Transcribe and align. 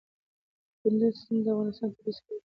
کندز 0.81 1.13
سیند 1.21 1.41
د 1.45 1.47
افغانستان 1.53 1.89
طبعي 1.95 2.13
ثروت 2.17 2.21
دی. 2.27 2.35